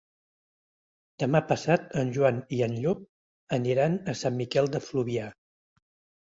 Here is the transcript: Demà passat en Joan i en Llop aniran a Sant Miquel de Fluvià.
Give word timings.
Demà 1.23 1.41
passat 1.51 1.85
en 2.01 2.09
Joan 2.15 2.39
i 2.59 2.63
en 2.69 2.73
Llop 2.85 3.05
aniran 3.59 3.99
a 4.15 4.17
Sant 4.23 4.41
Miquel 4.41 4.73
de 4.79 4.83
Fluvià. 4.89 5.29